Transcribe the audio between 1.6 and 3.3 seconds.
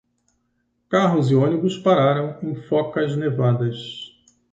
pararam em focas